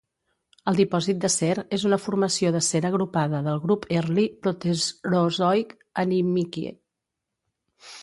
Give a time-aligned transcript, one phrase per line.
[0.69, 6.77] El dipòsit d'acer és una formació d'acer agrupada del grup Early Proterozoic Animikie.